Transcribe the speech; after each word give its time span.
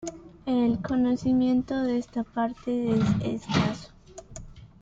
El 0.47 0.81
conocimiento 0.81 1.83
de 1.83 1.99
esta 1.99 2.23
parte 2.23 2.89
es 2.89 3.05
escaso. 3.43 3.93